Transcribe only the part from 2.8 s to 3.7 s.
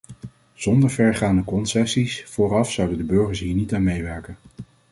de burgers hier